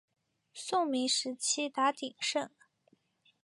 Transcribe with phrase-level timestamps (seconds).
[0.55, 2.49] 宋明时期达鼎盛。